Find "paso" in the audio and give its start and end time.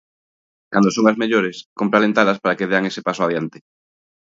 3.07-3.21